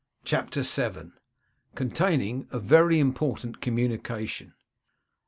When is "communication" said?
3.61-4.55